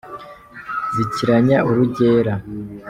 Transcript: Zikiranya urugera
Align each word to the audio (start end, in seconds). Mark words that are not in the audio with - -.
Zikiranya 0.95 1.57
urugera 1.69 2.33